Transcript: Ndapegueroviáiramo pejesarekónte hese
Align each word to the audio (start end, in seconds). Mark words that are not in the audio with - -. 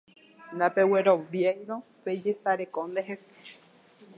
Ndapegueroviáiramo 0.55 1.77
pejesarekónte 2.03 3.01
hese 3.09 3.31